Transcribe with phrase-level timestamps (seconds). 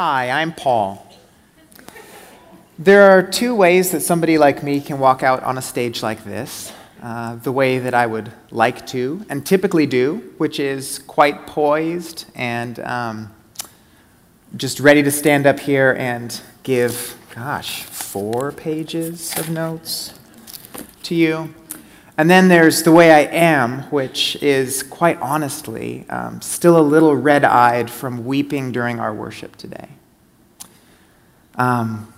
[0.00, 1.04] Hi, I'm Paul.
[2.78, 6.22] There are two ways that somebody like me can walk out on a stage like
[6.22, 6.72] this.
[7.02, 12.26] Uh, the way that I would like to, and typically do, which is quite poised
[12.36, 13.34] and um,
[14.56, 20.16] just ready to stand up here and give, gosh, four pages of notes
[21.02, 21.52] to you.
[22.18, 27.16] And then there's the way I am, which is quite honestly um, still a little
[27.16, 29.88] red eyed from weeping during our worship today.
[31.54, 32.12] Um,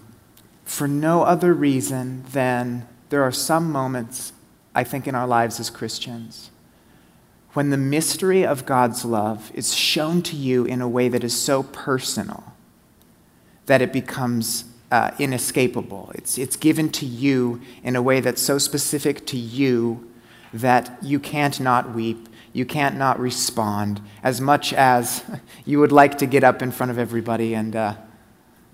[0.64, 4.32] for no other reason than there are some moments,
[4.74, 6.50] I think, in our lives as Christians
[7.52, 11.36] when the mystery of God's love is shown to you in a way that is
[11.36, 12.54] so personal
[13.66, 16.10] that it becomes uh, inescapable.
[16.14, 20.10] It's, it's given to you in a way that's so specific to you
[20.52, 25.22] that you can't not weep, you can't not respond, as much as
[25.64, 27.94] you would like to get up in front of everybody and uh,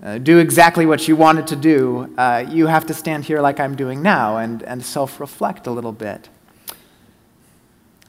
[0.03, 2.13] uh, do exactly what you wanted to do.
[2.17, 5.71] Uh, you have to stand here like I'm doing now and, and self reflect a
[5.71, 6.29] little bit.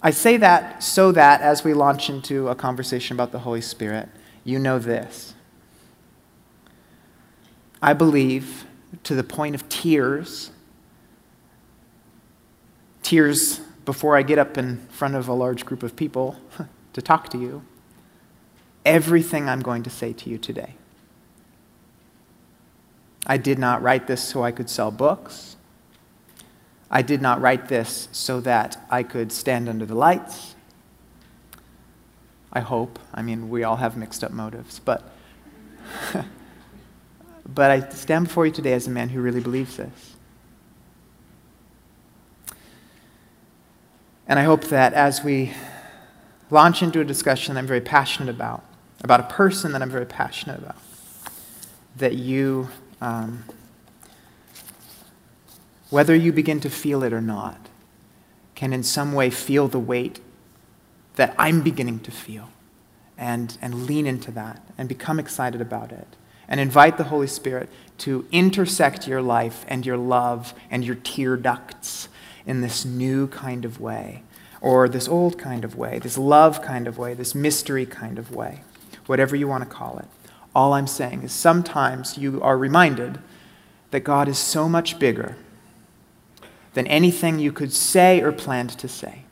[0.03, 4.09] I say that so that as we launch into a conversation about the Holy Spirit,
[4.45, 5.35] you know this
[7.81, 8.65] I believe,
[9.05, 10.51] to the point of tears,
[13.03, 16.37] tears before I get up in front of a large group of people
[16.93, 17.65] to talk to you,
[18.85, 20.75] everything I'm going to say to you today.
[23.27, 25.57] I did not write this so I could sell books.
[26.91, 30.55] I did not write this so that I could stand under the lights.
[32.53, 32.99] I hope.
[33.13, 35.13] I mean, we all have mixed up motives, but
[37.49, 40.17] But I stand before you today as a man who really believes this.
[44.27, 45.55] And I hope that as we
[46.51, 48.63] launch into a discussion I'm very passionate about,
[49.03, 50.77] about a person that I'm very passionate about,
[51.97, 52.69] that you,
[53.01, 53.45] um,
[55.89, 57.71] whether you begin to feel it or not,
[58.55, 60.21] can in some way feel the weight
[61.17, 62.51] that I'm beginning to feel
[63.17, 66.17] and, and lean into that and become excited about it
[66.49, 71.37] and invite the Holy Spirit to intersect your life and your love and your tear
[71.37, 72.09] ducts
[72.47, 74.23] in this new kind of way,
[74.61, 78.35] or this old kind of way, this love kind of way, this mystery kind of
[78.35, 78.63] way,
[79.07, 80.07] whatever you want to call it.
[80.55, 83.19] All I'm saying is sometimes you are reminded
[83.91, 85.37] that God is so much bigger
[86.75, 89.25] than anything you could say or planned to say.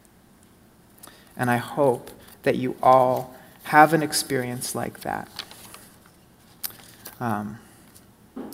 [1.37, 2.11] And I hope
[2.43, 3.35] that you all
[3.65, 5.29] have an experience like that.
[7.21, 7.59] Um,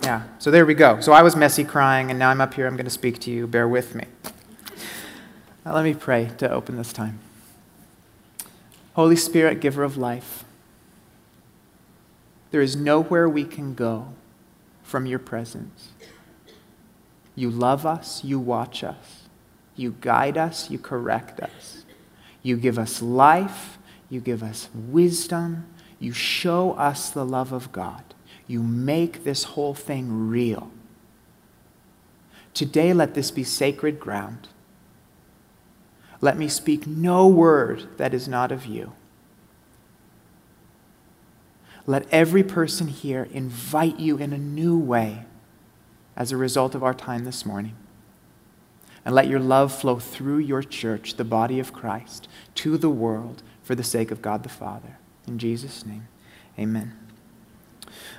[0.01, 1.01] yeah, so there we go.
[1.01, 2.67] So I was messy crying, and now I'm up here.
[2.67, 3.47] I'm going to speak to you.
[3.47, 4.05] Bear with me.
[5.65, 7.19] Now let me pray to open this time.
[8.95, 10.43] Holy Spirit, giver of life,
[12.51, 14.09] there is nowhere we can go
[14.83, 15.89] from your presence.
[17.35, 19.23] You love us, you watch us,
[19.75, 21.83] you guide us, you correct us.
[22.43, 25.65] You give us life, you give us wisdom,
[25.97, 28.03] you show us the love of God.
[28.53, 30.69] You make this whole thing real.
[32.53, 34.47] Today, let this be sacred ground.
[36.21, 38.93] Let me speak no word that is not of you.
[41.87, 45.25] Let every person here invite you in a new way
[46.15, 47.75] as a result of our time this morning.
[49.03, 53.41] And let your love flow through your church, the body of Christ, to the world
[53.63, 54.99] for the sake of God the Father.
[55.25, 56.07] In Jesus' name,
[56.59, 57.02] amen.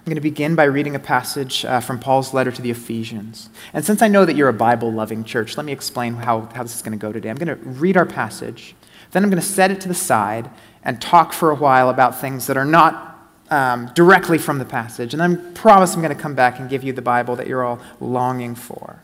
[0.05, 3.49] I'm going to begin by reading a passage uh, from Paul's letter to the Ephesians.
[3.73, 6.63] And since I know that you're a Bible loving church, let me explain how, how
[6.63, 7.31] this is going to go today.
[7.31, 8.75] I'm going to read our passage,
[9.13, 10.51] then I'm going to set it to the side
[10.83, 15.15] and talk for a while about things that are not um, directly from the passage.
[15.15, 17.65] And I promise I'm going to come back and give you the Bible that you're
[17.65, 19.01] all longing for.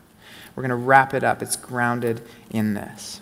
[0.55, 3.21] We're going to wrap it up, it's grounded in this.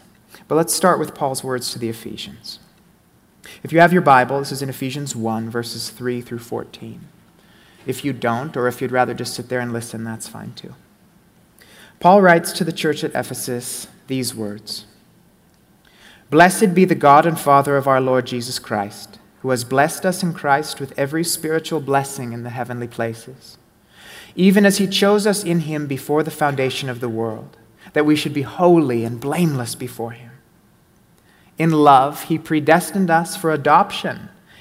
[0.50, 2.60] But let's start with Paul's words to the Ephesians.
[3.64, 7.08] If you have your Bible, this is in Ephesians 1, verses 3 through 14.
[7.90, 10.76] If you don't, or if you'd rather just sit there and listen, that's fine too.
[12.00, 14.86] Paul writes to the church at Ephesus these words
[16.30, 20.22] Blessed be the God and Father of our Lord Jesus Christ, who has blessed us
[20.22, 23.58] in Christ with every spiritual blessing in the heavenly places,
[24.36, 27.58] even as he chose us in him before the foundation of the world,
[27.94, 30.34] that we should be holy and blameless before him.
[31.58, 34.29] In love, he predestined us for adoption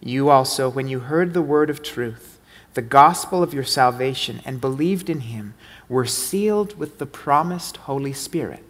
[0.00, 2.38] you also, when you heard the word of truth,
[2.74, 5.54] the gospel of your salvation, and believed in him,
[5.88, 8.68] were sealed with the promised Holy Spirit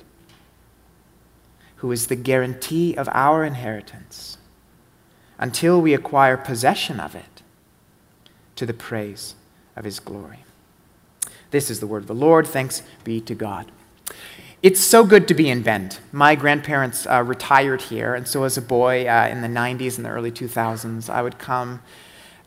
[1.79, 4.37] who is the guarantee of our inheritance
[5.39, 7.43] until we acquire possession of it
[8.57, 9.37] to the praise
[9.77, 10.45] of his glory.
[11.51, 12.47] This is the word of the Lord.
[12.47, 13.71] Thanks be to God.
[14.61, 16.01] It's so good to be in Bend.
[16.11, 20.05] My grandparents uh, retired here, and so as a boy uh, in the 90s and
[20.05, 21.81] the early 2000s, I would come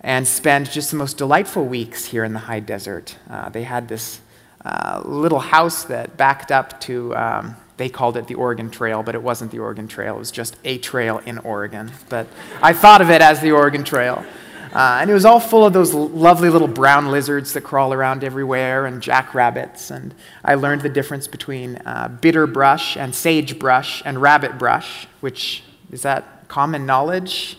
[0.02, 3.18] and spend just the most delightful weeks here in the high desert.
[3.30, 4.20] Uh, they had this
[4.66, 9.16] uh, little house that backed up to um, they called it the Oregon Trail, but
[9.16, 10.16] it wasn't the Oregon Trail.
[10.16, 11.94] It was just a trail in Oregon.
[12.10, 12.28] But
[12.62, 14.26] I thought of it as the Oregon Trail.
[14.74, 18.24] Uh, and it was all full of those lovely little brown lizards that crawl around
[18.24, 19.92] everywhere and jackrabbits.
[19.92, 20.16] And
[20.46, 26.04] I learned the difference between uh, bitter brush and sagebrush and rabbit brush, which is
[26.04, 27.58] that common knowledge?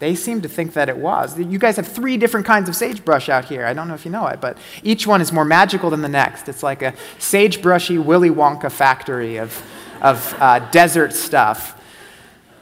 [0.00, 1.38] They seem to think that it was.
[1.38, 3.66] You guys have three different kinds of sagebrush out here.
[3.66, 6.08] I don't know if you know it, but each one is more magical than the
[6.08, 6.48] next.
[6.48, 9.62] It's like a sagebrushy Willy Wonka factory of,
[10.00, 11.78] of uh, desert stuff.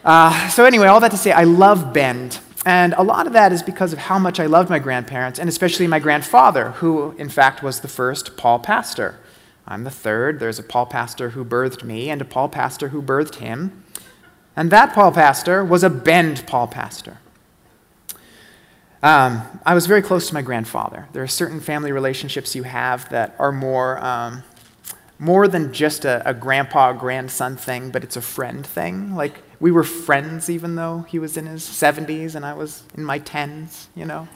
[0.05, 2.41] Uh, so, anyway, all that to say, I love Bend.
[2.67, 5.49] And a lot of that is because of how much I loved my grandparents, and
[5.49, 9.19] especially my grandfather, who, in fact, was the first Paul Pastor.
[9.67, 10.41] I'm the third.
[10.41, 13.85] There's a Paul Pastor who birthed me, and a Paul Pastor who birthed him.
[14.57, 17.19] And that Paul Pastor was a Bend Paul Pastor.
[19.03, 21.07] Um, I was very close to my grandfather.
[21.13, 24.43] There are certain family relationships you have that are more, um,
[25.21, 29.15] more than just a, a grandpa grandson thing, but it's a friend thing.
[29.15, 33.05] Like, we were friends even though he was in his 70s and I was in
[33.05, 34.29] my 10s, you know.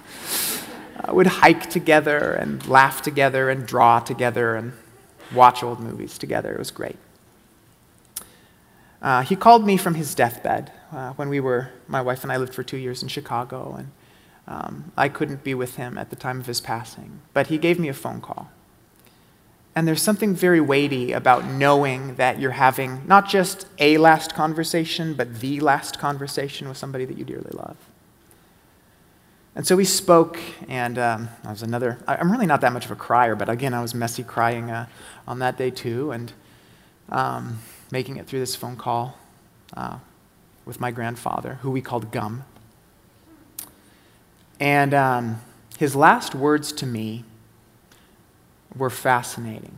[1.04, 4.72] I would hike together and laugh together and draw together and
[5.34, 6.52] watch old movies together.
[6.52, 6.98] It was great.
[9.00, 12.36] Uh, he called me from his deathbed uh, when we were, my wife and I
[12.36, 13.74] lived for two years in Chicago.
[13.78, 13.90] And
[14.46, 17.78] um, I couldn't be with him at the time of his passing, but he gave
[17.78, 18.50] me a phone call.
[19.74, 25.14] And there's something very weighty about knowing that you're having not just a last conversation,
[25.14, 27.76] but the last conversation with somebody that you dearly love.
[29.54, 30.38] And so we spoke,
[30.68, 31.98] and um, I was another.
[32.06, 34.86] I'm really not that much of a crier, but again, I was messy crying uh,
[35.28, 36.32] on that day too, and
[37.10, 37.58] um,
[37.90, 39.18] making it through this phone call
[39.74, 39.98] uh,
[40.64, 42.44] with my grandfather, who we called Gum.
[44.58, 45.40] And um,
[45.78, 47.24] his last words to me
[48.76, 49.76] were fascinating.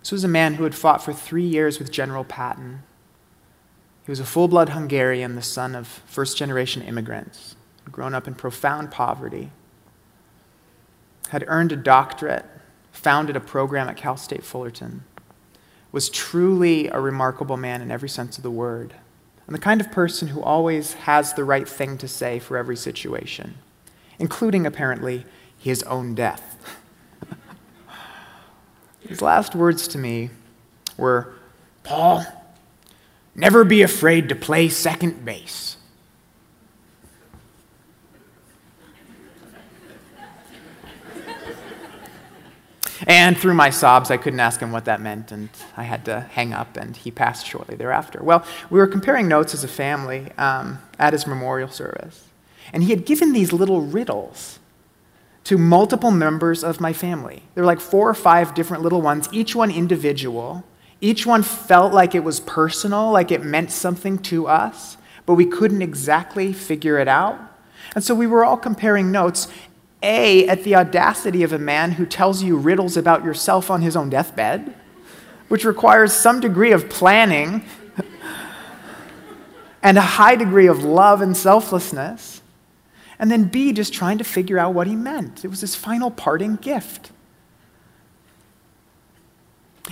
[0.00, 2.82] This was a man who had fought for three years with General Patton.
[4.04, 7.56] He was a full blood Hungarian, the son of first generation immigrants,
[7.90, 9.50] grown up in profound poverty,
[11.30, 12.44] had earned a doctorate,
[12.92, 15.04] founded a program at Cal State Fullerton,
[15.90, 18.94] was truly a remarkable man in every sense of the word
[19.46, 22.76] and the kind of person who always has the right thing to say for every
[22.76, 23.54] situation,
[24.18, 25.26] including, apparently,
[25.64, 26.78] his own death.
[29.00, 30.28] his last words to me
[30.98, 31.32] were
[31.84, 32.22] Paul,
[33.34, 35.78] never be afraid to play second base.
[43.06, 46.20] And through my sobs, I couldn't ask him what that meant, and I had to
[46.20, 48.22] hang up, and he passed shortly thereafter.
[48.22, 52.28] Well, we were comparing notes as a family um, at his memorial service,
[52.70, 54.58] and he had given these little riddles
[55.44, 57.42] to multiple members of my family.
[57.54, 60.64] There were like four or five different little ones, each one individual.
[61.00, 64.96] Each one felt like it was personal, like it meant something to us,
[65.26, 67.38] but we couldn't exactly figure it out.
[67.94, 69.48] And so we were all comparing notes,
[70.02, 73.96] a, at the audacity of a man who tells you riddles about yourself on his
[73.96, 74.74] own deathbed,
[75.48, 77.64] which requires some degree of planning
[79.82, 82.42] and a high degree of love and selflessness.
[83.18, 85.44] And then B, just trying to figure out what he meant.
[85.44, 87.12] It was his final parting gift.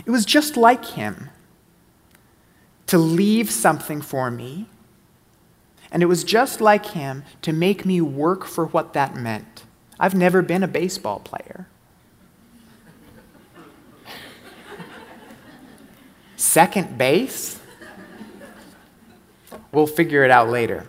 [0.06, 1.30] It was just like him
[2.86, 4.68] to leave something for me
[5.90, 9.64] And it was just like him to make me work for what that meant.
[10.00, 11.68] I've never been a baseball player.
[16.36, 17.60] Second base?
[19.70, 20.86] We'll figure it out later.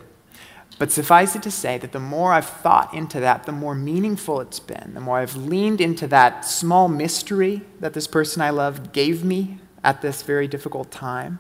[0.80, 4.42] But suffice it to say that the more I've thought into that, the more meaningful
[4.42, 8.92] it's been, the more I've leaned into that small mystery that this person I love
[8.92, 11.40] gave me at this very difficult time,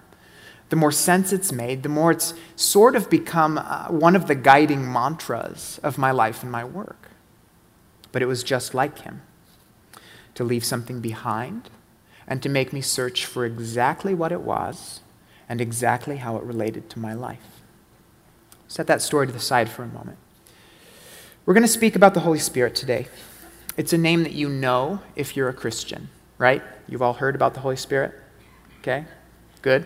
[0.69, 4.35] the more sense it's made, the more it's sort of become uh, one of the
[4.35, 7.09] guiding mantras of my life and my work.
[8.11, 9.21] But it was just like him
[10.35, 11.69] to leave something behind
[12.27, 15.01] and to make me search for exactly what it was
[15.49, 17.62] and exactly how it related to my life.
[18.73, 20.17] Set that story to the side for a moment.
[21.45, 23.05] We're going to speak about the Holy Spirit today.
[23.77, 26.63] It's a name that you know if you're a Christian, right?
[26.87, 28.15] You've all heard about the Holy Spirit?
[28.79, 29.05] Okay,
[29.61, 29.85] good.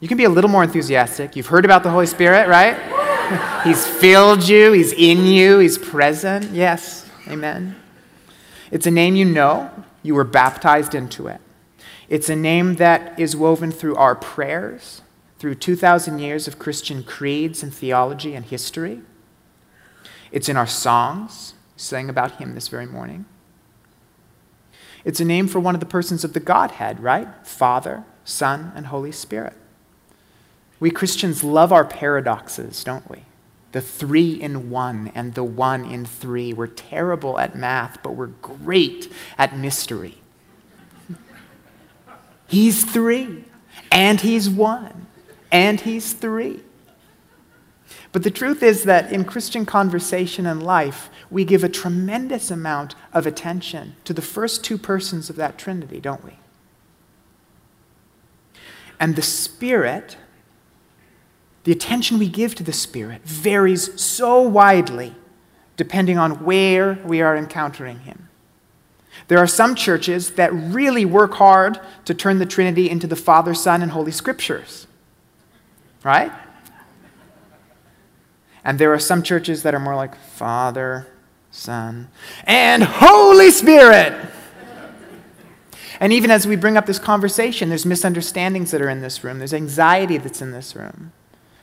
[0.00, 1.36] You can be a little more enthusiastic.
[1.36, 3.62] You've heard about the Holy Spirit, right?
[3.64, 6.50] he's filled you, He's in you, He's present.
[6.50, 7.76] Yes, amen.
[8.70, 9.70] It's a name you know.
[10.02, 11.40] You were baptized into it.
[12.10, 15.00] It's a name that is woven through our prayers,
[15.38, 19.02] through 2,000 years of Christian creeds and theology and history.
[20.32, 21.54] It's in our songs.
[21.76, 23.24] Sang about him this very morning.
[25.04, 27.28] It's a name for one of the persons of the Godhead, right?
[27.46, 29.54] Father, Son, and Holy Spirit.
[30.80, 33.22] We Christians love our paradoxes, don't we?
[33.72, 36.52] The three in one and the one in three.
[36.52, 40.18] We're terrible at math, but we're great at mystery.
[42.48, 43.44] He's three,
[43.90, 45.06] and he's one,
[45.50, 46.62] and he's three.
[48.12, 52.94] But the truth is that in Christian conversation and life, we give a tremendous amount
[53.12, 56.38] of attention to the first two persons of that Trinity, don't we?
[58.98, 60.16] And the Spirit,
[61.64, 65.14] the attention we give to the Spirit, varies so widely
[65.76, 68.28] depending on where we are encountering Him.
[69.28, 73.54] There are some churches that really work hard to turn the Trinity into the Father,
[73.54, 74.87] Son, and Holy Scriptures.
[76.04, 76.32] Right?
[78.64, 81.06] And there are some churches that are more like Father,
[81.50, 82.08] Son,
[82.44, 84.28] and Holy Spirit.
[86.00, 89.38] And even as we bring up this conversation, there's misunderstandings that are in this room,
[89.38, 91.12] there's anxiety that's in this room.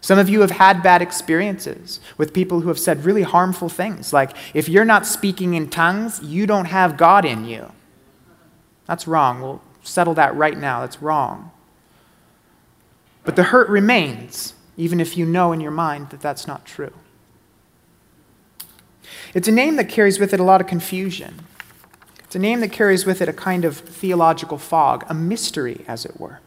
[0.02, 4.14] Some of you have had bad experiences with people who have said really harmful things,
[4.14, 7.72] like, if you're not speaking in tongues, you don't have God in you.
[8.86, 9.42] That's wrong.
[9.42, 10.82] We'll settle that right now.
[10.82, 11.52] That's wrong.
[13.26, 16.94] But the hurt remains, even if you know in your mind that that's not true.
[19.34, 21.42] It's a name that carries with it a lot of confusion.
[22.24, 26.06] It's a name that carries with it a kind of theological fog, a mystery, as
[26.06, 26.40] it were.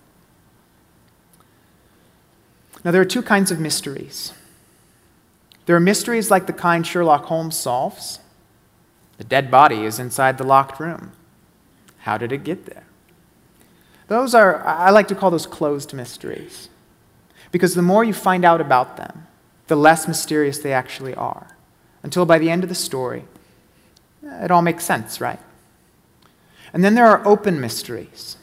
[2.84, 4.32] Now, there are two kinds of mysteries.
[5.66, 8.20] There are mysteries like the kind Sherlock Holmes solves.
[9.18, 11.12] The dead body is inside the locked room.
[11.98, 12.84] How did it get there?
[14.08, 16.68] Those are, I like to call those closed mysteries.
[17.52, 19.26] Because the more you find out about them,
[19.68, 21.56] the less mysterious they actually are.
[22.02, 23.24] Until by the end of the story,
[24.22, 25.40] it all makes sense, right?
[26.72, 28.36] And then there are open mysteries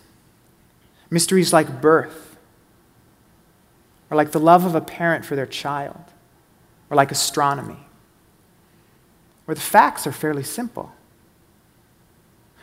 [1.12, 2.26] mysteries like birth
[4.10, 6.04] or like the love of a parent for their child,
[6.90, 7.80] or like astronomy,
[9.46, 10.92] where the facts are fairly simple.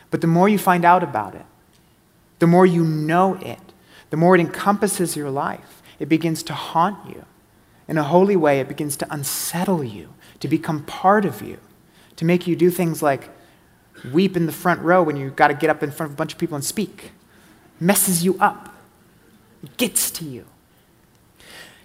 [0.09, 1.45] But the more you find out about it,
[2.43, 3.61] the more you know it,
[4.09, 7.23] the more it encompasses your life, it begins to haunt you.
[7.87, 10.09] In a holy way, it begins to unsettle you,
[10.41, 11.57] to become part of you,
[12.17, 13.29] to make you do things like
[14.11, 16.17] weep in the front row when you've got to get up in front of a
[16.17, 17.13] bunch of people and speak.
[17.79, 18.75] messes you up,
[19.63, 20.43] it gets to you.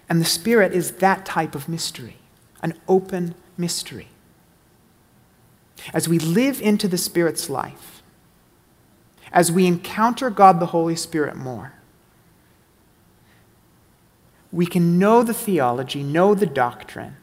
[0.09, 2.17] And the Spirit is that type of mystery,
[2.61, 4.09] an open mystery.
[5.93, 7.98] As we live into the Spirit's life,
[9.31, 11.73] as we encounter God the Holy Spirit more,
[14.51, 17.15] we can know the theology, know the doctrine.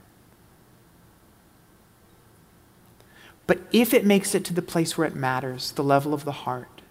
[3.46, 6.32] But if it makes it to the place where it matters, the level of the
[6.32, 6.82] heart,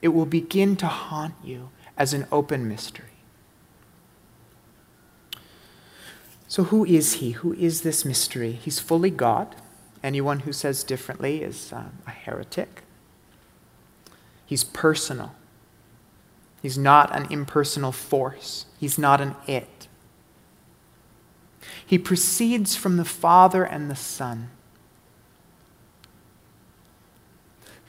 [0.00, 3.06] it will begin to haunt you as an open mystery.
[6.48, 7.30] So, who is he?
[7.30, 8.52] Who is this mystery?
[8.52, 9.56] He's fully God.
[10.02, 12.82] Anyone who says differently is um, a heretic.
[14.52, 15.32] He's personal.
[16.60, 19.88] He's not an impersonal force, he's not an it.
[21.86, 24.50] He proceeds from the Father and the Son.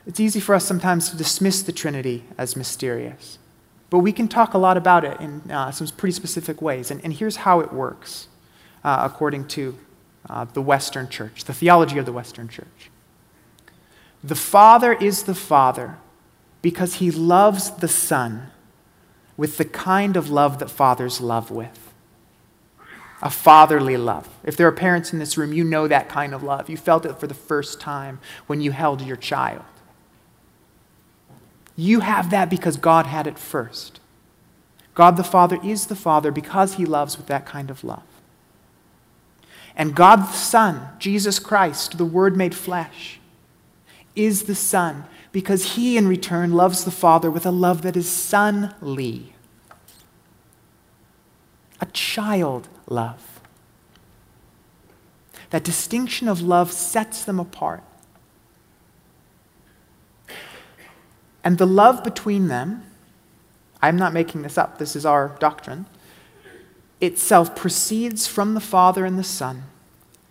[0.07, 3.39] It's easy for us sometimes to dismiss the Trinity as mysterious,
[3.89, 6.89] but we can talk a lot about it in uh, some pretty specific ways.
[6.89, 8.29] And, and here's how it works
[8.85, 9.77] uh, according to
[10.29, 12.89] uh, the Western Church, the theology of the Western Church.
[14.23, 15.97] The Father is the Father
[16.63, 18.47] because he loves the Son
[19.37, 21.93] with the kind of love that fathers love with
[23.23, 24.27] a fatherly love.
[24.43, 26.69] If there are parents in this room, you know that kind of love.
[26.69, 29.63] You felt it for the first time when you held your child.
[31.77, 34.01] You have that because God had it first.
[34.93, 38.03] God the Father is the Father because he loves with that kind of love.
[39.73, 43.21] And God the Son, Jesus Christ, the Word made flesh,
[44.17, 48.07] is the Son because he in return loves the Father with a love that is
[48.07, 49.33] sonly,
[51.81, 53.41] a child love.
[55.49, 57.83] That distinction of love sets them apart.
[61.43, 62.83] And the love between them,
[63.81, 65.87] I'm not making this up, this is our doctrine,
[67.01, 69.63] itself proceeds from the Father and the Son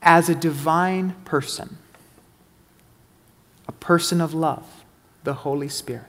[0.00, 1.78] as a divine person,
[3.68, 4.81] a person of love,
[5.24, 6.06] the Holy Spirit.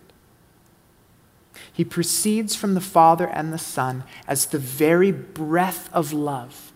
[1.71, 6.71] He proceeds from the Father and the Son as the very breath of love.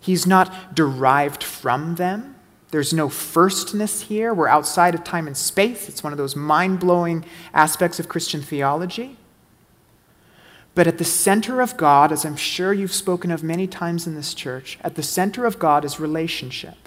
[0.00, 2.36] He's not derived from them,
[2.70, 4.34] there's no firstness here.
[4.34, 5.88] We're outside of time and space.
[5.88, 9.16] It's one of those mind blowing aspects of Christian theology.
[10.74, 14.14] But at the center of God, as I'm sure you've spoken of many times in
[14.14, 16.85] this church, at the center of God is relationship.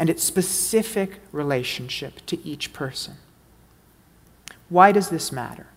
[0.00, 3.18] And it's specific relationship to each person.
[4.68, 5.68] Why does this matter?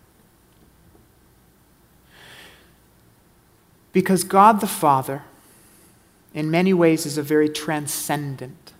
[3.92, 5.22] Because God the Father
[6.34, 8.72] in many ways, is a very transcendent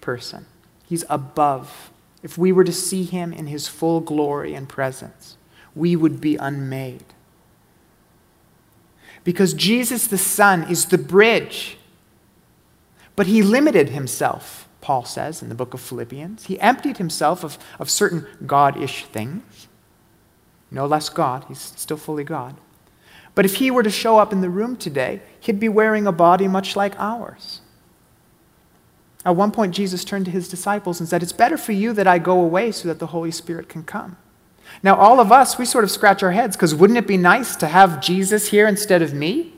[0.00, 0.46] person.
[0.86, 1.90] He's above.
[2.22, 5.36] If we were to see him in his full glory and presence,
[5.74, 7.04] we would be unmade.
[9.22, 11.76] Because Jesus the Son is the bridge.
[13.16, 16.44] But he limited himself, Paul says in the book of Philippians.
[16.44, 19.66] He emptied himself of, of certain God ish things.
[20.70, 22.56] No less God, he's still fully God.
[23.34, 26.12] But if he were to show up in the room today, he'd be wearing a
[26.12, 27.62] body much like ours.
[29.24, 32.06] At one point, Jesus turned to his disciples and said, It's better for you that
[32.06, 34.18] I go away so that the Holy Spirit can come.
[34.82, 37.56] Now, all of us, we sort of scratch our heads because wouldn't it be nice
[37.56, 39.54] to have Jesus here instead of me?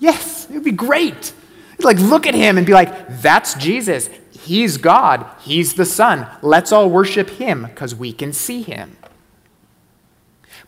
[0.00, 1.32] Yes, it would be great.
[1.78, 4.10] Like, look at him and be like, That's Jesus.
[4.42, 5.26] He's God.
[5.40, 6.26] He's the Son.
[6.42, 8.96] Let's all worship him because we can see him.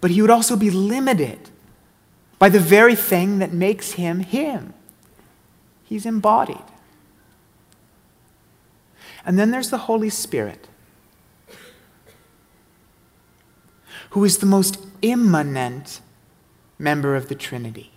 [0.00, 1.50] But he would also be limited
[2.38, 4.74] by the very thing that makes him him.
[5.84, 6.62] He's embodied.
[9.26, 10.68] And then there's the Holy Spirit,
[14.10, 16.00] who is the most immanent
[16.78, 17.90] member of the Trinity.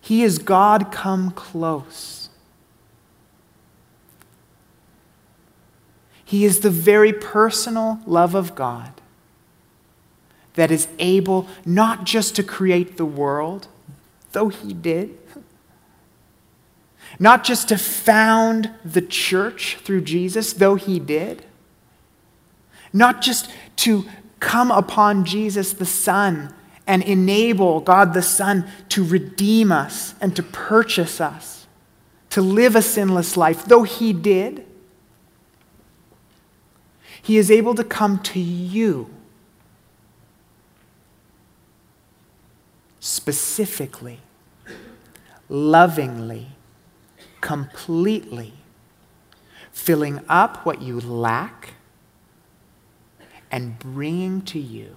[0.00, 2.19] He is God come close.
[6.30, 8.92] He is the very personal love of God
[10.54, 13.66] that is able not just to create the world,
[14.30, 15.18] though he did,
[17.18, 21.44] not just to found the church through Jesus, though he did,
[22.92, 24.04] not just to
[24.38, 26.54] come upon Jesus the Son
[26.86, 31.66] and enable God the Son to redeem us and to purchase us,
[32.28, 34.64] to live a sinless life, though he did.
[37.30, 39.08] He is able to come to you
[42.98, 44.18] specifically,
[45.48, 46.48] lovingly,
[47.40, 48.54] completely,
[49.70, 51.74] filling up what you lack
[53.48, 54.96] and bringing to you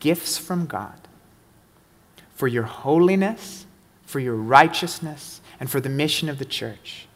[0.00, 1.06] gifts from God
[2.34, 3.64] for your holiness,
[4.04, 7.06] for your righteousness, and for the mission of the church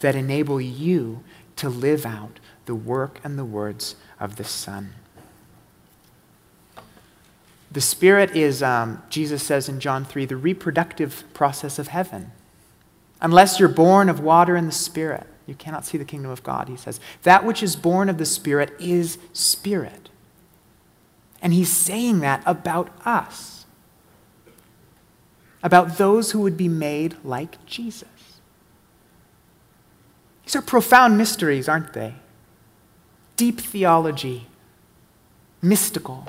[0.00, 1.22] that enable you
[1.56, 4.94] to live out the work and the words of the Son.
[7.70, 12.30] The Spirit is, um, Jesus says in John 3, the reproductive process of heaven.
[13.20, 16.68] Unless you're born of water and the Spirit, you cannot see the kingdom of God,
[16.68, 17.00] he says.
[17.24, 20.08] That which is born of the Spirit is Spirit.
[21.42, 23.66] And he's saying that about us,
[25.62, 28.08] about those who would be made like Jesus.
[30.44, 32.14] These are profound mysteries, aren't they?
[33.36, 34.46] Deep theology,
[35.62, 36.28] mystical.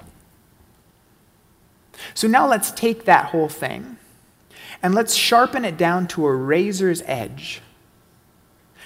[2.13, 3.97] So now let's take that whole thing
[4.82, 7.62] and let's sharpen it down to a razor's edge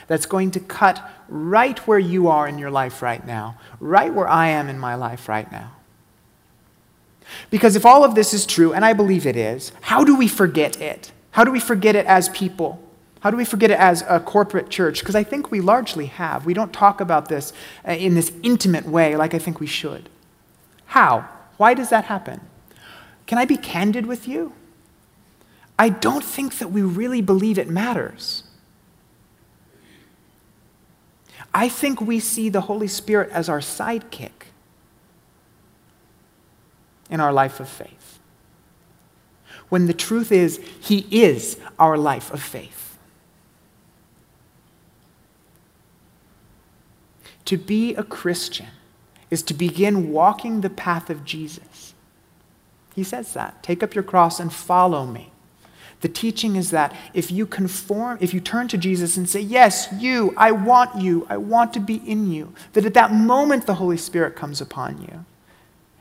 [0.07, 4.27] that's going to cut right where you are in your life right now, right where
[4.27, 5.73] I am in my life right now.
[7.51, 10.27] Because if all of this is true, and I believe it is, how do we
[10.27, 11.11] forget it?
[11.31, 12.81] How do we forget it as people?
[13.21, 14.99] How do we forget it as a corporate church?
[14.99, 16.45] Because I think we largely have.
[16.45, 17.51] We don't talk about this
[17.87, 20.09] uh, in this intimate way like I think we should.
[20.85, 21.27] How?
[21.57, 22.41] Why does that happen?
[23.27, 24.53] Can I be candid with you?
[25.77, 28.43] I don't think that we really believe it matters.
[31.53, 34.47] I think we see the Holy Spirit as our sidekick
[37.09, 38.19] in our life of faith.
[39.67, 42.88] When the truth is, He is our life of faith.
[47.49, 48.67] To be a Christian
[49.31, 51.95] is to begin walking the path of Jesus.
[52.93, 53.63] He says that.
[53.63, 55.31] Take up your cross and follow me.
[56.01, 59.87] The teaching is that if you conform, if you turn to Jesus and say, Yes,
[59.97, 63.73] you, I want you, I want to be in you, that at that moment the
[63.73, 65.25] Holy Spirit comes upon you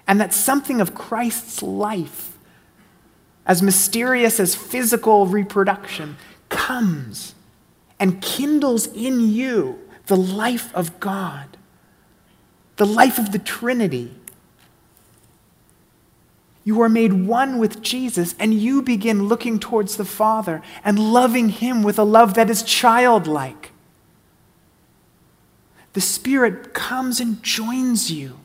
[0.06, 2.37] and that something of Christ's life,
[3.46, 6.18] as mysterious as physical reproduction,
[6.50, 7.34] comes
[7.98, 11.56] and kindles in you the life of God,
[12.76, 14.14] the life of the Trinity.
[16.64, 21.48] You are made one with Jesus, and you begin looking towards the Father and loving
[21.48, 23.70] Him with a love that is childlike.
[25.94, 28.40] The Spirit comes and joins you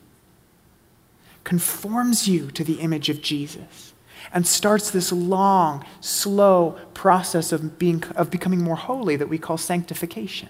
[1.44, 3.92] conforms you to the image of Jesus
[4.32, 9.58] and starts this long, slow process of, being, of becoming more holy that we call
[9.58, 10.48] sanctification.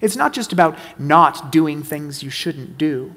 [0.00, 3.14] It's not just about not doing things you shouldn't do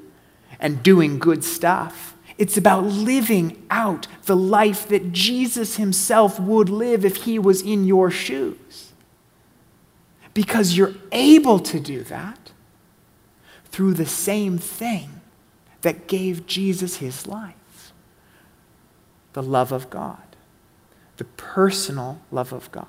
[0.58, 2.16] and doing good stuff.
[2.38, 7.84] It's about living out the life that Jesus himself would live if he was in
[7.84, 8.92] your shoes.
[10.32, 12.52] Because you're able to do that
[13.66, 15.20] through the same thing
[15.82, 17.56] that gave Jesus his life
[19.32, 20.36] the love of God,
[21.18, 22.86] the personal love of God,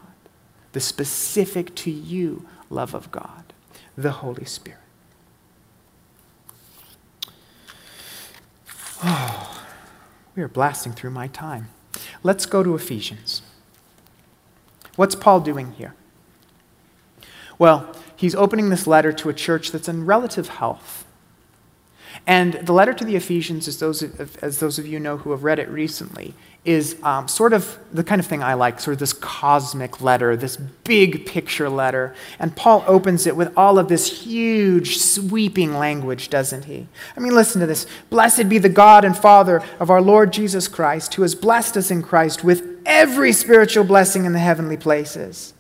[0.72, 3.51] the specific to you love of God,
[3.98, 4.80] the Holy Spirit.
[9.04, 9.64] Oh,
[10.36, 11.70] we are blasting through my time.
[12.24, 13.42] Let's go to Ephesians.
[14.96, 15.96] What's Paul doing here?
[17.58, 21.06] Well, he's opening this letter to a church that's in relative health.
[22.28, 25.32] And the letter to the Ephesians, as those of, as those of you know who
[25.32, 28.94] have read it recently, is um, sort of the kind of thing I like, sort
[28.94, 32.14] of this cosmic letter, this big picture letter.
[32.38, 36.88] And Paul opens it with all of this huge, sweeping language, doesn't he?
[37.18, 37.88] I mean, listen to this.
[38.12, 41.90] Blessed be the God and Father of our Lord Jesus Christ, who has blessed us
[41.90, 45.56] in Christ with every spiritual blessing in the heavenly places.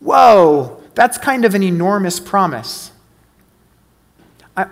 [0.00, 2.90] Whoa, that's kind of an enormous promise.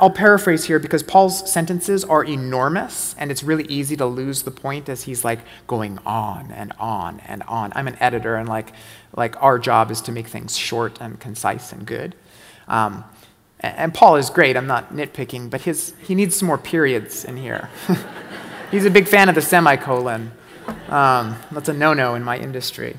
[0.01, 4.51] I'll paraphrase here because Paul's sentences are enormous and it's really easy to lose the
[4.51, 7.73] point as he's like going on and on and on.
[7.77, 8.73] I'm an editor and like,
[9.17, 12.17] like our job is to make things short and concise and good.
[12.67, 13.05] Um,
[13.61, 17.37] and Paul is great, I'm not nitpicking, but his, he needs some more periods in
[17.37, 17.71] here.
[18.73, 20.33] he's a big fan of the semicolon.
[20.89, 22.97] Um, that's a no no in my industry.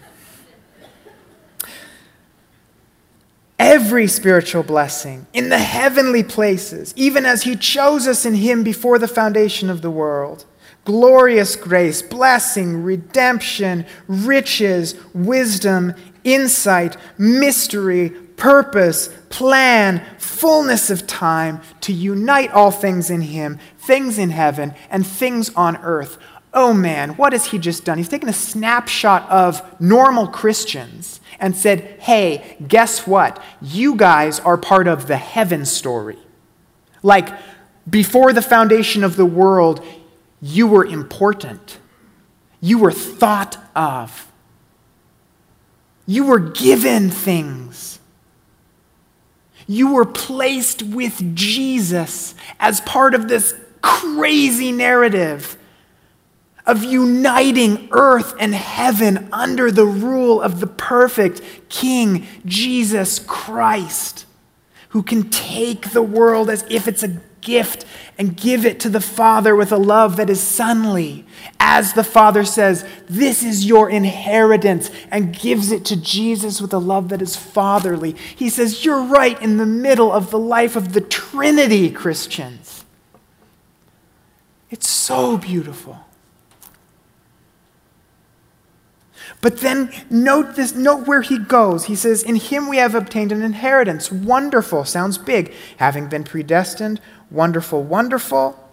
[3.60, 9.00] Every spiritual blessing in the heavenly places, even as He chose us in Him before
[9.00, 10.46] the foundation of the world.
[10.86, 15.93] Glorious grace, blessing, redemption, riches, wisdom,
[16.24, 24.30] insight, mystery, purpose, plan, fullness of time to unite all things in Him, things in
[24.30, 26.17] heaven and things on earth.
[26.54, 27.98] Oh man, what has He just done?
[27.98, 33.42] He's taken a snapshot of normal Christians and said, hey, guess what?
[33.62, 36.18] You guys are part of the heaven story.
[37.04, 37.30] Like,
[37.90, 39.86] before the foundation of the world,
[40.42, 41.80] you were important.
[42.60, 44.32] You were thought of.
[46.06, 48.00] You were given things.
[49.68, 55.58] You were placed with Jesus as part of this crazy narrative
[56.67, 64.25] of uniting earth and heaven under the rule of the perfect King Jesus Christ,
[64.89, 67.86] who can take the world as if it's a gift
[68.17, 71.23] and give it to the Father with a love that is sonly.
[71.60, 76.80] As the Father says, This is your inheritance, and gives it to Jesus with a
[76.80, 78.15] love that is fatherly.
[78.36, 82.84] He says, You're right in the middle of the life of the Trinity, Christians.
[84.69, 86.07] It's so beautiful.
[89.41, 91.86] But then note this, note where he goes.
[91.86, 94.12] He says, In him we have obtained an inheritance.
[94.12, 94.84] Wonderful.
[94.86, 95.54] Sounds big.
[95.78, 97.00] Having been predestined.
[97.30, 98.63] Wonderful, wonderful.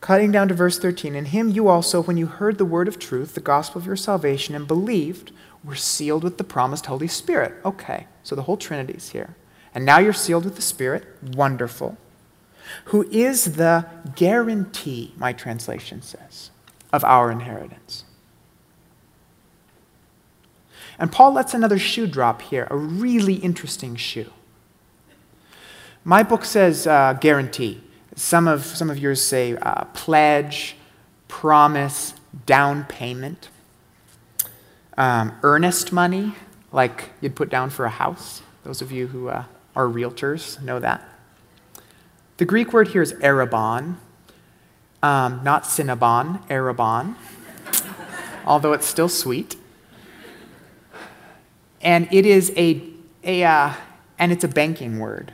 [0.00, 2.98] Cutting down to verse 13, in him you also, when you heard the word of
[2.98, 5.30] truth, the gospel of your salvation, and believed,
[5.62, 7.54] were sealed with the promised Holy Spirit.
[7.64, 9.36] Okay, so the whole Trinity's here.
[9.74, 11.04] And now you're sealed with the Spirit.
[11.22, 11.96] Wonderful.
[12.86, 16.50] Who is the guarantee, my translation says,
[16.92, 18.04] of our inheritance.
[20.98, 24.30] And Paul lets another shoe drop here, a really interesting shoe.
[26.04, 27.80] My book says uh, guarantee.
[28.14, 30.76] Some of, some of yours say uh, pledge,
[31.28, 33.48] promise, down payment,
[34.98, 36.34] um, earnest money,
[36.72, 38.42] like you'd put down for a house.
[38.64, 41.08] Those of you who uh, are realtors know that.
[42.36, 43.96] The Greek word here is arrabon,
[45.02, 47.14] um, not Cinnabon, arrabon,
[48.46, 49.56] although it's still sweet.
[51.82, 52.82] And it is a,
[53.24, 53.72] a uh,
[54.18, 55.32] and it's a banking word.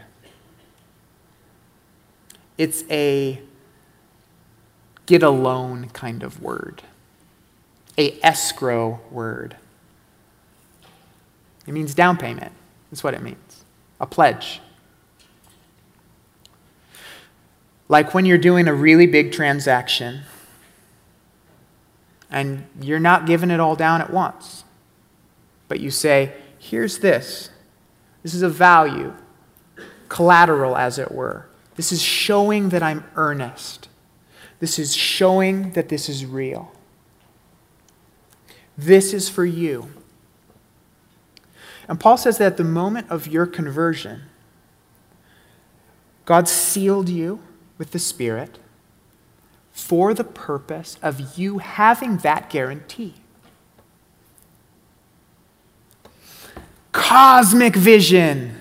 [2.57, 3.41] It's a
[5.07, 6.83] get a loan kind of word,
[7.97, 9.57] a escrow word.
[11.67, 12.53] It means down payment.
[12.91, 13.65] That's what it means.
[14.01, 14.61] A pledge.
[17.89, 20.23] Like when you're doing a really big transaction
[22.31, 24.65] and you're not giving it all down at once,
[25.69, 27.51] but you say, here's this.
[28.23, 29.15] This is a value,
[30.09, 31.49] collateral, as it were.
[31.77, 33.89] This is showing that I'm earnest.
[34.59, 36.73] This is showing that this is real.
[38.77, 39.91] This is for you.
[41.87, 44.23] And Paul says that at the moment of your conversion,
[46.25, 47.41] God sealed you
[47.79, 48.59] with the Spirit
[49.73, 53.15] for the purpose of you having that guarantee.
[56.93, 58.55] Cosmic vision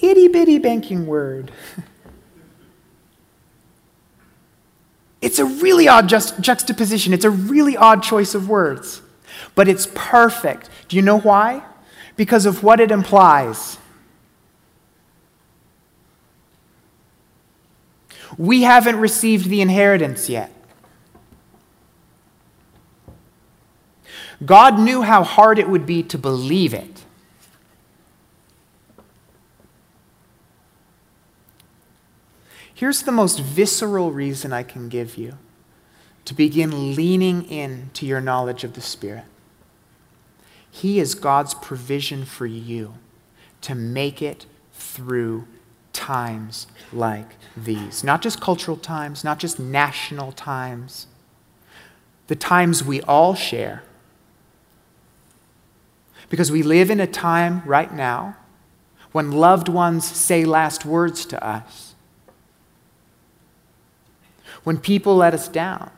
[0.00, 1.52] itty bitty banking word.
[5.20, 7.12] It's a really odd juxtaposition.
[7.12, 9.02] It's a really odd choice of words.
[9.56, 10.70] But it's perfect.
[10.86, 11.64] Do you know why?
[12.16, 13.78] Because of what it implies.
[18.36, 20.52] We haven't received the inheritance yet.
[24.44, 27.04] God knew how hard it would be to believe it.
[32.72, 35.36] Here's the most visceral reason I can give you
[36.24, 39.24] to begin leaning in to your knowledge of the Spirit.
[40.70, 42.94] He is God's provision for you
[43.62, 45.48] to make it through
[45.92, 48.04] times like these.
[48.04, 51.08] Not just cultural times, not just national times,
[52.28, 53.82] the times we all share.
[56.28, 58.36] Because we live in a time right now
[59.12, 61.88] when loved ones say last words to us
[64.64, 65.90] when people let us down.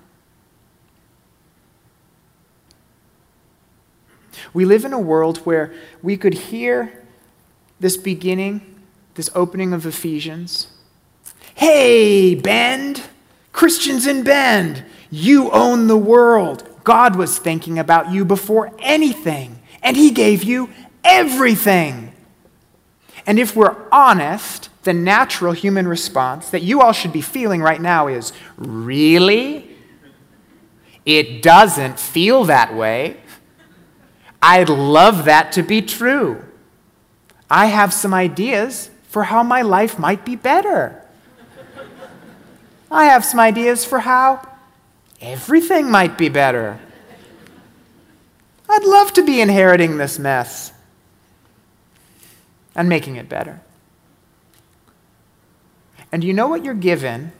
[4.52, 7.04] We live in a world where we could hear
[7.78, 8.80] this beginning,
[9.14, 10.68] this opening of Ephesians.
[11.54, 13.02] Hey, Bend,
[13.52, 16.68] Christians in Bend, you own the world.
[16.84, 20.70] God was thinking about you before anything, and He gave you
[21.04, 22.12] everything.
[23.26, 27.80] And if we're honest, the natural human response that you all should be feeling right
[27.80, 29.76] now is really?
[31.04, 33.18] It doesn't feel that way.
[34.42, 36.42] I'd love that to be true.
[37.50, 41.04] I have some ideas for how my life might be better.
[42.90, 44.46] I have some ideas for how
[45.20, 46.80] everything might be better.
[48.80, 50.72] I'd love to be inheriting this mess
[52.74, 53.60] and making it better.
[56.10, 57.32] And you know what you're given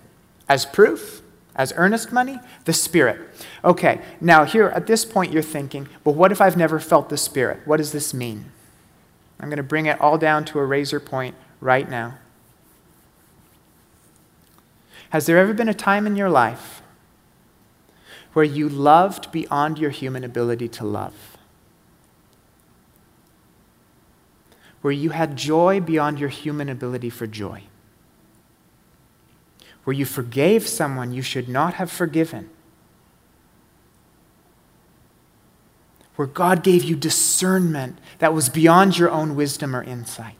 [0.50, 1.22] as proof,
[1.57, 2.40] as earnest money?
[2.66, 3.26] The Spirit.
[3.64, 7.16] Okay, now here at this point you're thinking, well, what if I've never felt the
[7.16, 7.61] Spirit?
[7.64, 8.53] What does this mean?
[9.40, 12.18] I'm going to bring it all down to a razor point right now.
[15.09, 16.83] Has there ever been a time in your life
[18.35, 21.29] where you loved beyond your human ability to love?
[24.80, 27.64] Where you had joy beyond your human ability for joy?
[29.84, 32.50] where you forgave someone you should not have forgiven,
[36.16, 40.36] where God gave you discernment that was beyond your own wisdom or insight.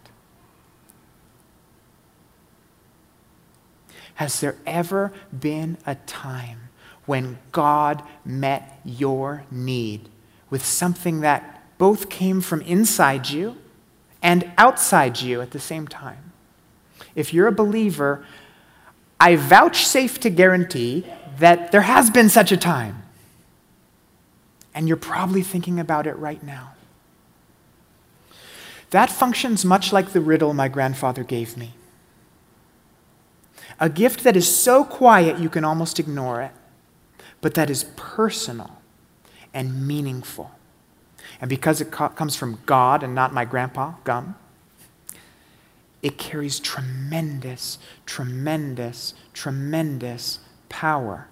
[4.14, 6.68] Has there ever been a time
[7.07, 10.11] when God met your need
[10.50, 13.57] with something that both came from inside you
[14.23, 16.33] and outside you at the same time?
[17.15, 18.25] If you're a believer,
[19.19, 21.05] I vouchsafe to guarantee
[21.39, 23.03] that there has been such a time.
[24.75, 26.75] And you're probably thinking about it right now.
[28.91, 31.75] That functions much like the riddle my grandfather gave me.
[33.79, 36.53] A gift that is so quiet you can almost ignore it,
[37.41, 38.79] but that is personal
[39.55, 40.51] and meaningful.
[41.40, 44.37] And because it co- comes from God and not my grandpa, Gum,
[46.03, 51.29] it carries tremendous, tremendous, tremendous power.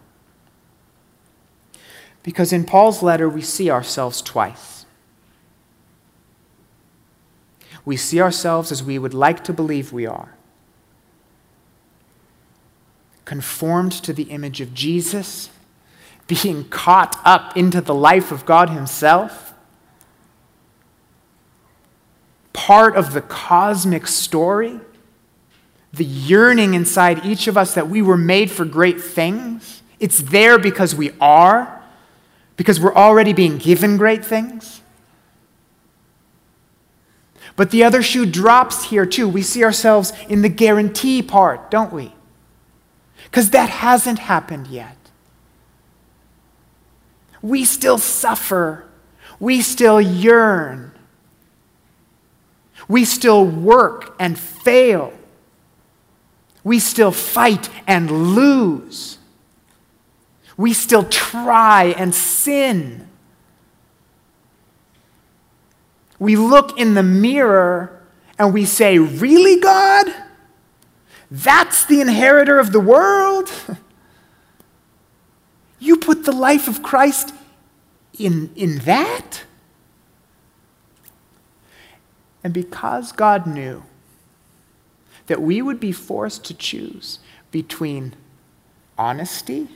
[2.22, 4.86] Because in Paul's letter, we see ourselves twice.
[7.84, 10.34] We see ourselves as we would like to believe we are
[13.28, 15.50] conformed to the image of Jesus,
[16.26, 19.47] being caught up into the life of God Himself
[22.68, 24.78] part of the cosmic story,
[25.94, 29.80] the yearning inside each of us that we were made for great things.
[29.98, 31.82] It's there because we are,
[32.58, 34.82] because we're already being given great things.
[37.56, 39.30] But the other shoe drops here too.
[39.30, 42.12] We see ourselves in the guarantee part, don't we?
[43.24, 44.98] Because that hasn't happened yet.
[47.40, 48.84] We still suffer.
[49.40, 50.92] We still yearn.
[52.88, 55.12] We still work and fail.
[56.64, 59.18] We still fight and lose.
[60.56, 63.08] We still try and sin.
[66.18, 68.02] We look in the mirror
[68.38, 70.06] and we say, Really, God?
[71.30, 73.50] That's the inheritor of the world?
[75.80, 77.32] You put the life of Christ
[78.18, 79.44] in, in that?
[82.42, 83.84] And because God knew
[85.26, 87.18] that we would be forced to choose
[87.50, 88.14] between
[88.96, 89.68] honesty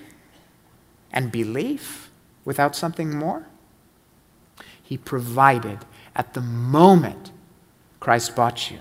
[1.12, 2.10] and belief
[2.44, 3.46] without something more,
[4.82, 5.80] He provided
[6.14, 7.30] at the moment
[8.00, 8.78] Christ bought you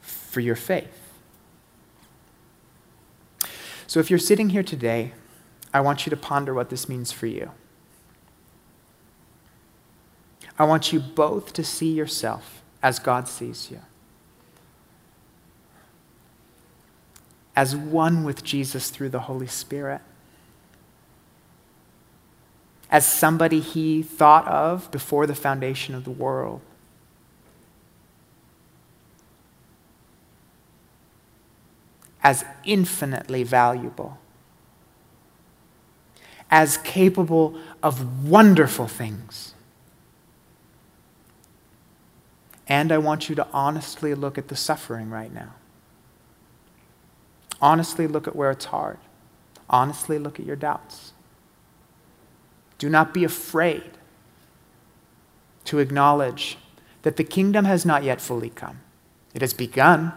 [0.00, 1.06] for your faith.
[3.86, 5.12] So if you're sitting here today,
[5.72, 7.52] I want you to ponder what this means for you.
[10.58, 13.80] I want you both to see yourself as God sees you.
[17.54, 20.00] As one with Jesus through the Holy Spirit.
[22.90, 26.60] As somebody he thought of before the foundation of the world.
[32.22, 34.18] As infinitely valuable.
[36.50, 39.55] As capable of wonderful things
[42.68, 45.54] And I want you to honestly look at the suffering right now.
[47.60, 48.98] Honestly look at where it's hard.
[49.70, 51.12] Honestly look at your doubts.
[52.78, 53.90] Do not be afraid
[55.64, 56.58] to acknowledge
[57.02, 58.80] that the kingdom has not yet fully come.
[59.34, 60.12] It has begun,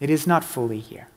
[0.00, 1.08] it is not fully here.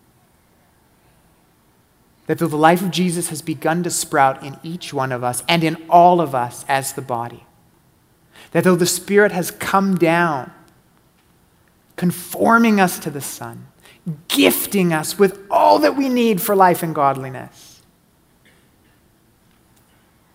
[2.27, 5.63] That the life of Jesus has begun to sprout in each one of us and
[5.63, 7.45] in all of us as the body.
[8.51, 10.51] That though the Spirit has come down,
[11.95, 13.67] conforming us to the Son,
[14.27, 17.81] gifting us with all that we need for life and godliness,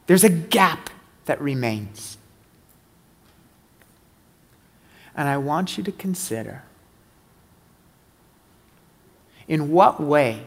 [0.06, 0.90] there's a gap
[1.26, 2.18] that remains.
[5.14, 6.62] And I want you to consider
[9.50, 10.44] in what way,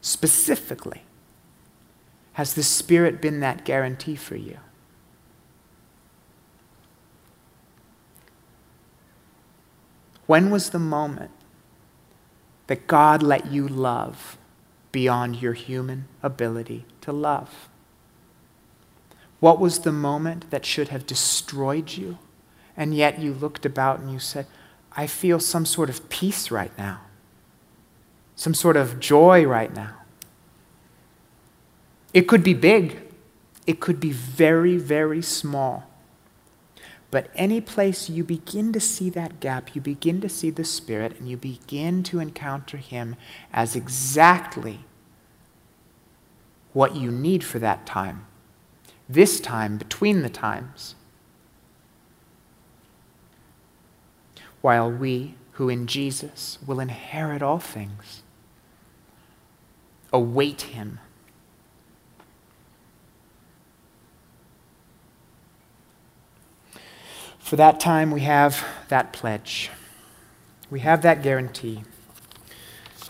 [0.00, 1.02] specifically,
[2.34, 4.58] has the Spirit been that guarantee for you?
[10.26, 11.30] When was the moment
[12.66, 14.38] that God let you love
[14.92, 17.68] beyond your human ability to love?
[19.40, 22.18] What was the moment that should have destroyed you,
[22.76, 24.46] and yet you looked about and you said,
[24.96, 27.02] I feel some sort of peace right now,
[28.36, 29.94] some sort of joy right now?
[32.14, 33.02] It could be big,
[33.66, 35.90] it could be very, very small.
[37.14, 41.16] But any place you begin to see that gap, you begin to see the Spirit,
[41.16, 43.14] and you begin to encounter Him
[43.52, 44.80] as exactly
[46.72, 48.26] what you need for that time.
[49.08, 50.96] This time, between the times.
[54.60, 58.24] While we, who in Jesus will inherit all things,
[60.12, 60.98] await Him
[67.44, 69.70] For that time, we have that pledge.
[70.70, 71.82] We have that guarantee.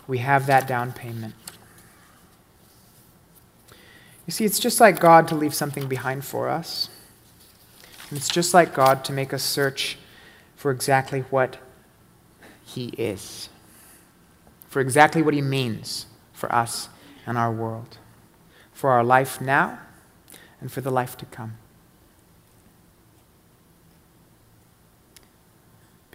[0.07, 1.33] we have that down payment.
[4.27, 6.89] You see, it's just like God to leave something behind for us.
[8.09, 9.97] And it's just like God to make us search
[10.57, 11.55] for exactly what
[12.65, 13.47] He is,
[14.67, 16.89] for exactly what He means for us
[17.25, 17.99] and our world,
[18.73, 19.79] for our life now
[20.59, 21.57] and for the life to come.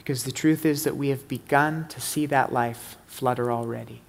[0.01, 4.01] Because the truth is that we have begun to see that life flutter already.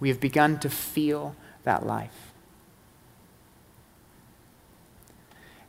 [0.00, 2.32] We have begun to feel that life.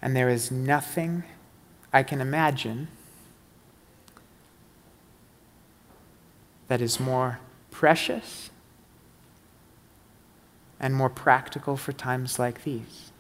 [0.01, 1.23] And there is nothing
[1.93, 2.87] I can imagine
[6.67, 8.49] that is more precious
[10.79, 13.11] and more practical for times like these.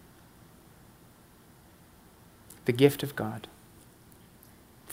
[2.65, 3.47] The gift of God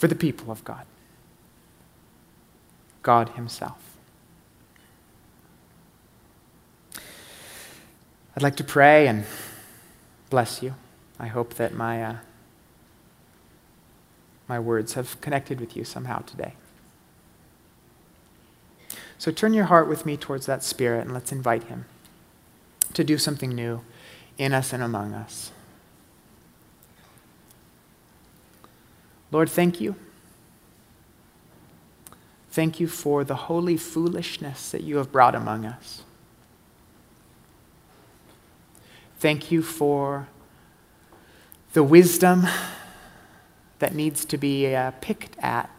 [0.01, 0.87] for the people of God,
[3.03, 3.99] God Himself.
[8.35, 9.27] I'd like to pray and
[10.31, 10.75] bless you.
[11.19, 12.17] I hope that my, uh,
[14.49, 16.55] my words have connected with you somehow today.
[19.19, 21.85] So turn your heart with me towards that Spirit and let's invite Him
[22.95, 23.83] to do something new
[24.39, 25.53] in us and among us.
[29.31, 29.95] Lord, thank you.
[32.51, 36.03] Thank you for the holy foolishness that you have brought among us.
[39.21, 40.29] Thank you for
[41.73, 42.47] the wisdom
[43.79, 45.71] that needs to be uh, picked at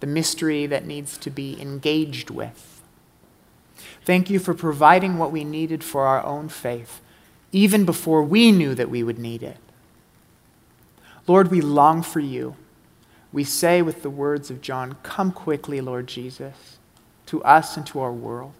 [0.00, 2.82] the mystery that needs to be engaged with.
[4.04, 7.00] Thank you for providing what we needed for our own faith,
[7.52, 9.56] even before we knew that we would need it.
[11.26, 12.56] Lord, we long for you.
[13.32, 16.78] We say with the words of John, Come quickly, Lord Jesus,
[17.26, 18.54] to us and to our world.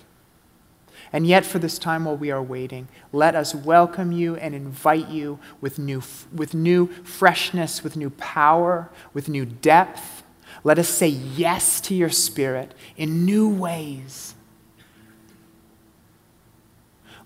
[1.13, 5.09] And yet, for this time while we are waiting, let us welcome you and invite
[5.09, 6.03] you with new,
[6.35, 10.25] with new freshness, with new power, with new depth,
[10.65, 14.35] let us say yes to your Spirit in new ways.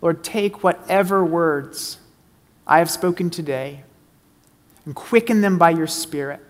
[0.00, 1.98] Lord, take whatever words
[2.66, 3.84] I have spoken today
[4.88, 6.40] and quicken them by your Spirit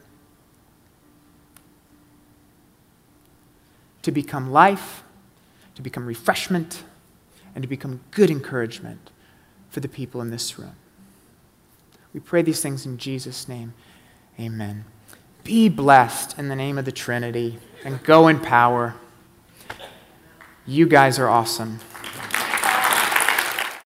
[4.03, 5.03] to become life,
[5.74, 6.84] to become refreshment,
[7.57, 9.11] and to become good encouragement
[9.70, 10.76] for the people in this room.
[12.14, 13.74] We pray these things in Jesus' name.
[14.39, 14.84] Amen.
[15.43, 18.95] Be blessed in the name of the Trinity and go in power.
[20.64, 21.80] You guys are awesome.